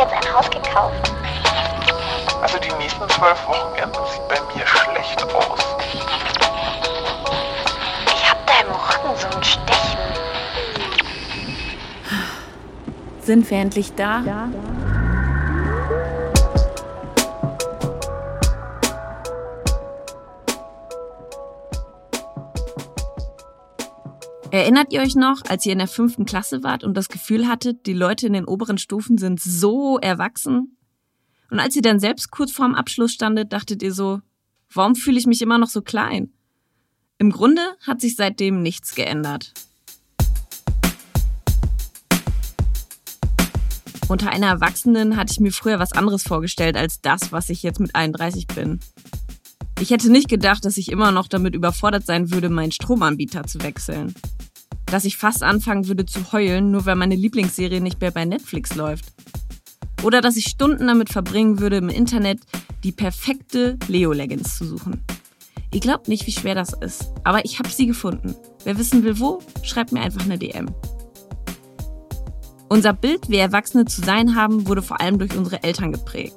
[0.00, 1.12] jetzt ein Haus gekauft.
[2.40, 5.76] Also die nächsten zwölf Wochenenden sieht bei mir schlecht aus.
[8.06, 9.98] Ich hab da im Rücken so ein Stechen.
[13.22, 14.22] Sind wir endlich da?
[24.52, 27.86] Erinnert ihr euch noch, als ihr in der fünften Klasse wart und das Gefühl hattet,
[27.86, 30.76] die Leute in den oberen Stufen sind so erwachsen?
[31.50, 34.20] Und als ihr dann selbst kurz vorm Abschluss standet, dachtet ihr so,
[34.72, 36.32] warum fühle ich mich immer noch so klein?
[37.18, 39.52] Im Grunde hat sich seitdem nichts geändert.
[44.08, 47.78] Unter einer Erwachsenen hatte ich mir früher was anderes vorgestellt als das, was ich jetzt
[47.78, 48.80] mit 31 bin.
[49.80, 53.62] Ich hätte nicht gedacht, dass ich immer noch damit überfordert sein würde, meinen Stromanbieter zu
[53.62, 54.14] wechseln.
[54.84, 58.74] Dass ich fast anfangen würde zu heulen, nur weil meine Lieblingsserie nicht mehr bei Netflix
[58.74, 59.06] läuft.
[60.02, 62.40] Oder dass ich Stunden damit verbringen würde, im Internet
[62.84, 65.02] die perfekte Leo-Leggings zu suchen.
[65.72, 68.34] Ihr glaubt nicht, wie schwer das ist, aber ich habe sie gefunden.
[68.64, 70.70] Wer wissen will, wo, schreibt mir einfach eine DM.
[72.68, 76.36] Unser Bild, wie Erwachsene zu sein haben, wurde vor allem durch unsere Eltern geprägt.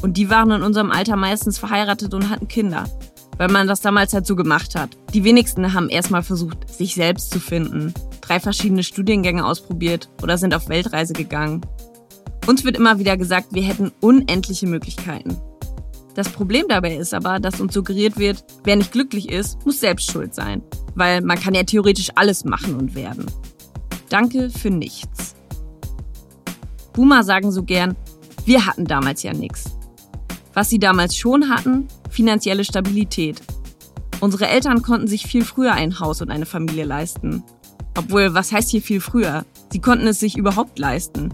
[0.00, 2.84] Und die waren in unserem Alter meistens verheiratet und hatten Kinder,
[3.36, 4.96] weil man das damals halt so gemacht hat.
[5.12, 10.54] Die wenigsten haben erstmal versucht, sich selbst zu finden, drei verschiedene Studiengänge ausprobiert oder sind
[10.54, 11.62] auf Weltreise gegangen.
[12.46, 15.36] Uns wird immer wieder gesagt, wir hätten unendliche Möglichkeiten.
[16.14, 20.10] Das Problem dabei ist aber, dass uns suggeriert wird, wer nicht glücklich ist, muss selbst
[20.10, 20.62] schuld sein.
[20.94, 23.26] Weil man kann ja theoretisch alles machen und werden.
[24.08, 25.36] Danke für nichts.
[26.92, 27.94] Boomer sagen so gern,
[28.44, 29.77] wir hatten damals ja nichts.
[30.58, 33.40] Was sie damals schon hatten, finanzielle Stabilität.
[34.18, 37.44] Unsere Eltern konnten sich viel früher ein Haus und eine Familie leisten.
[37.96, 39.44] Obwohl, was heißt hier viel früher?
[39.70, 41.32] Sie konnten es sich überhaupt leisten.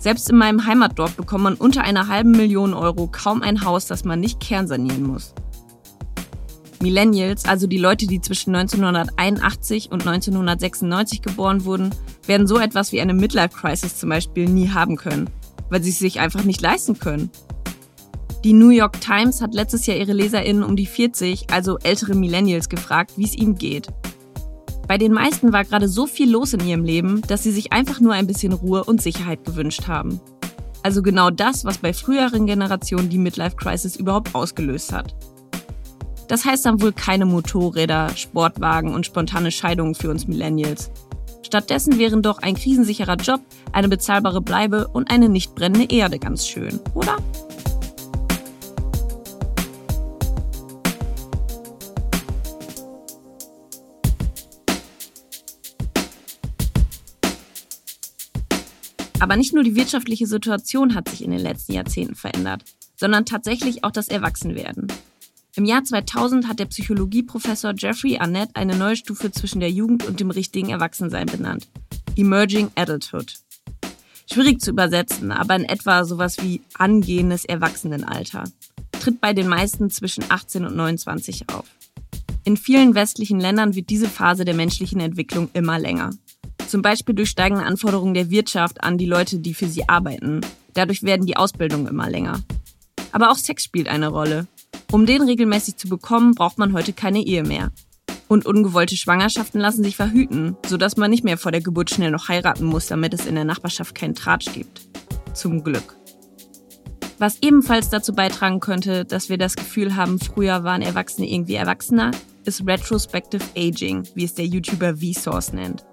[0.00, 4.04] Selbst in meinem Heimatdorf bekommt man unter einer halben Million Euro kaum ein Haus, das
[4.04, 5.34] man nicht kernsanieren muss.
[6.82, 11.90] Millennials, also die Leute, die zwischen 1981 und 1996 geboren wurden,
[12.26, 15.30] werden so etwas wie eine Midlife-Crisis zum Beispiel nie haben können,
[15.70, 17.30] weil sie es sich einfach nicht leisten können.
[18.44, 22.68] Die New York Times hat letztes Jahr ihre LeserInnen um die 40, also ältere Millennials,
[22.68, 23.88] gefragt, wie es ihnen geht.
[24.86, 27.98] Bei den meisten war gerade so viel los in ihrem Leben, dass sie sich einfach
[27.98, 30.20] nur ein bisschen Ruhe und Sicherheit gewünscht haben.
[30.84, 35.16] Also genau das, was bei früheren Generationen die Midlife Crisis überhaupt ausgelöst hat.
[36.28, 40.92] Das heißt dann wohl keine Motorräder, Sportwagen und spontane Scheidungen für uns Millennials.
[41.42, 43.40] Stattdessen wären doch ein krisensicherer Job,
[43.72, 47.16] eine bezahlbare Bleibe und eine nicht brennende Erde ganz schön, oder?
[59.20, 62.64] Aber nicht nur die wirtschaftliche Situation hat sich in den letzten Jahrzehnten verändert,
[62.96, 64.86] sondern tatsächlich auch das Erwachsenwerden.
[65.56, 70.20] Im Jahr 2000 hat der Psychologieprofessor Jeffrey Arnett eine neue Stufe zwischen der Jugend und
[70.20, 71.66] dem richtigen Erwachsensein benannt.
[72.14, 73.34] Emerging Adulthood.
[74.30, 78.44] Schwierig zu übersetzen, aber in etwa sowas wie angehendes Erwachsenenalter.
[78.92, 81.66] Tritt bei den meisten zwischen 18 und 29 auf.
[82.44, 86.10] In vielen westlichen Ländern wird diese Phase der menschlichen Entwicklung immer länger.
[86.68, 90.42] Zum Beispiel durch steigende Anforderungen der Wirtschaft an die Leute, die für sie arbeiten.
[90.74, 92.42] Dadurch werden die Ausbildungen immer länger.
[93.10, 94.46] Aber auch Sex spielt eine Rolle.
[94.92, 97.72] Um den regelmäßig zu bekommen, braucht man heute keine Ehe mehr.
[98.28, 102.28] Und ungewollte Schwangerschaften lassen sich verhüten, sodass man nicht mehr vor der Geburt schnell noch
[102.28, 104.82] heiraten muss, damit es in der Nachbarschaft keinen Tratsch gibt.
[105.32, 105.96] Zum Glück.
[107.16, 112.10] Was ebenfalls dazu beitragen könnte, dass wir das Gefühl haben, früher waren Erwachsene irgendwie erwachsener,
[112.44, 115.87] ist Retrospective Aging, wie es der YouTuber Vsauce nennt.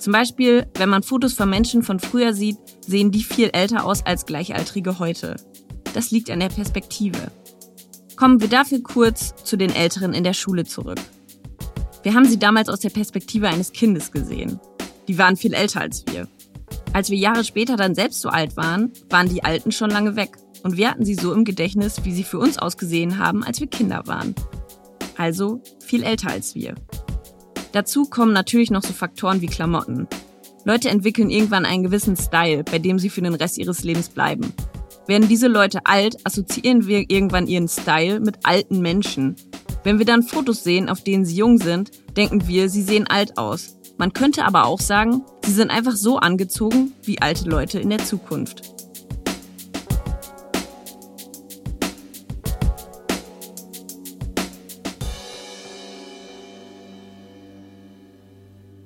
[0.00, 2.56] Zum Beispiel, wenn man Fotos von Menschen von früher sieht,
[2.86, 5.36] sehen die viel älter aus als Gleichaltrige heute.
[5.92, 7.30] Das liegt an der Perspektive.
[8.16, 10.98] Kommen wir dafür kurz zu den Älteren in der Schule zurück.
[12.02, 14.58] Wir haben sie damals aus der Perspektive eines Kindes gesehen.
[15.06, 16.26] Die waren viel älter als wir.
[16.94, 20.38] Als wir Jahre später dann selbst so alt waren, waren die Alten schon lange weg
[20.62, 23.66] und wir hatten sie so im Gedächtnis, wie sie für uns ausgesehen haben, als wir
[23.66, 24.34] Kinder waren.
[25.18, 26.74] Also viel älter als wir.
[27.72, 30.08] Dazu kommen natürlich noch so Faktoren wie Klamotten.
[30.64, 34.52] Leute entwickeln irgendwann einen gewissen Style, bei dem sie für den Rest ihres Lebens bleiben.
[35.06, 39.36] Werden diese Leute alt, assoziieren wir irgendwann ihren Style mit alten Menschen.
[39.82, 43.38] Wenn wir dann Fotos sehen, auf denen sie jung sind, denken wir, sie sehen alt
[43.38, 43.76] aus.
[43.96, 48.04] Man könnte aber auch sagen, sie sind einfach so angezogen wie alte Leute in der
[48.04, 48.79] Zukunft.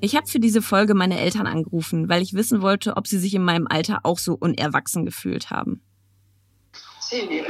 [0.04, 3.32] Ich habe für diese Folge meine Eltern angerufen, weil ich wissen wollte, ob sie sich
[3.32, 5.82] in meinem Alter auch so unerwachsen gefühlt haben.
[7.00, 7.46] Sie nehmen.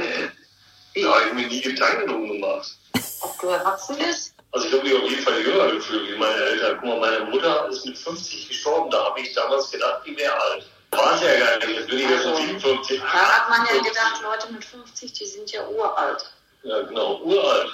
[0.95, 2.77] Da habe ich mir nie Gedanken drum gemacht.
[3.19, 4.35] Ob du erwachsen bist?
[4.53, 6.77] Also ich habe mich auf jeden Fall jünger gefühlt wie meine Eltern.
[6.79, 8.89] Guck mal, meine Mutter ist mit 50 gestorben.
[8.89, 10.65] Da habe ich damals gedacht, die wäre alt.
[10.91, 11.77] War sie ja gar nicht.
[11.77, 13.01] Jetzt bin ich ja schon 57.
[13.01, 16.33] Da hat man ja gedacht, Leute mit 50, die sind ja uralt.
[16.63, 17.69] Ja, genau, uralt.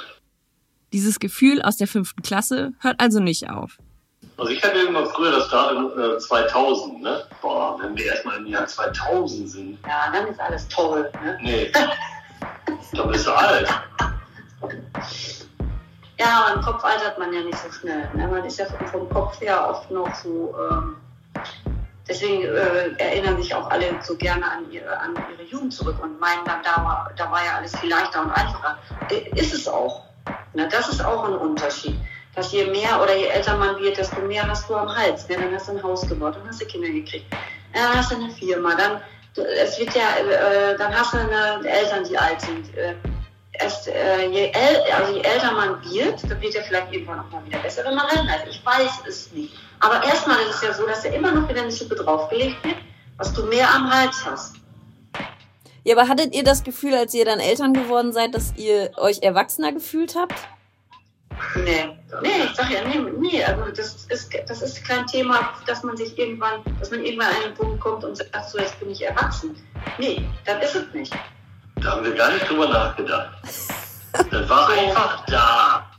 [0.91, 3.77] Dieses Gefühl aus der fünften Klasse hört also nicht auf.
[4.37, 7.23] Also ich hatte immer früher das Datum äh, 2000, ne?
[7.41, 9.79] Boah, wenn wir erstmal im Jahr 2000 sind.
[9.87, 11.11] Ja, dann ist alles toll.
[11.23, 11.37] Ne?
[11.41, 11.71] Nee.
[12.93, 13.67] dann bist du alt.
[16.17, 18.09] Ja, aber im Kopf altert man ja nicht so schnell.
[18.13, 18.27] Ne?
[18.27, 20.55] Man ist ja vom, vom Kopf her oft noch so.
[20.71, 20.95] Ähm,
[22.07, 26.19] deswegen äh, erinnern sich auch alle so gerne an ihre, an ihre Jugend zurück und
[26.19, 28.77] meinen dann, da war, da war ja alles viel leichter und einfacher.
[29.09, 30.03] Äh, ist es auch.
[30.53, 30.67] Ne?
[30.69, 31.95] Das ist auch ein Unterschied.
[32.35, 35.27] Dass je mehr oder je älter man wird, desto mehr hast du am Hals.
[35.27, 35.35] Ne?
[35.35, 37.25] Dann hast du ein Haus gebaut, dann hast du Kinder gekriegt,
[37.73, 39.01] dann hast du eine Firma, dann
[39.37, 42.75] es wird ja, äh, dann hast du eine, Eltern, die alt sind.
[42.75, 42.95] Äh,
[43.53, 47.29] erst, äh, je, äl also je älter man wird, dann wird ja vielleicht irgendwann auch
[47.31, 48.47] mal wieder besser, wenn man reinhält.
[48.49, 49.53] Ich weiß es nicht.
[49.79, 52.77] Aber erstmal ist es ja so, dass ja immer noch wieder eine Schippe draufgelegt wird,
[53.17, 54.55] was du mehr am Hals hast.
[55.83, 59.23] Ja, aber hattet ihr das Gefühl, als ihr dann Eltern geworden seid, dass ihr euch
[59.23, 60.35] erwachsener gefühlt habt?
[61.55, 65.83] Nee, nee, ich sag ja, nee, nee, also das ist, das ist kein Thema, dass
[65.83, 68.79] man sich irgendwann, dass man irgendwann an einen Punkt kommt und sagt, ach so, jetzt
[68.79, 69.55] bin ich erwachsen.
[69.97, 71.13] Nee, das ist es nicht.
[71.75, 73.29] Da haben wir gar nicht drüber nachgedacht.
[74.29, 75.89] Das war einfach da.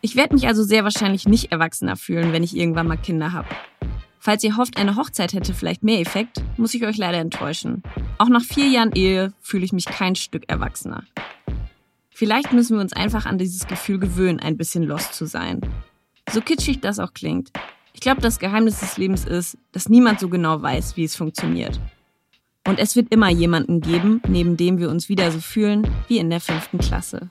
[0.00, 3.46] Ich werde mich also sehr wahrscheinlich nicht erwachsener fühlen, wenn ich irgendwann mal Kinder habe.
[4.18, 7.82] Falls ihr hofft, eine Hochzeit hätte vielleicht mehr Effekt, muss ich euch leider enttäuschen.
[8.18, 11.04] Auch nach vier Jahren Ehe fühle ich mich kein Stück erwachsener.
[12.16, 15.60] Vielleicht müssen wir uns einfach an dieses Gefühl gewöhnen, ein bisschen lost zu sein.
[16.30, 17.50] So kitschig das auch klingt.
[17.92, 21.80] Ich glaube, das Geheimnis des Lebens ist, dass niemand so genau weiß, wie es funktioniert.
[22.64, 26.30] Und es wird immer jemanden geben, neben dem wir uns wieder so fühlen wie in
[26.30, 27.30] der fünften Klasse.